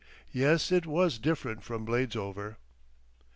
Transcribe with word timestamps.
Yes, 0.31 0.71
it 0.71 0.87
was 0.87 1.19
different 1.19 1.61
from 1.63 1.85
Bladesover. 1.85 2.55